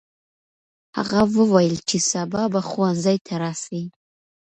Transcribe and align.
هغه 0.97 1.21
وویل 1.37 1.75
چې 1.89 1.97
سبا 2.11 2.43
به 2.53 2.59
ښوونځي 2.69 3.17
ته 3.25 3.33
راسي. 3.43 3.83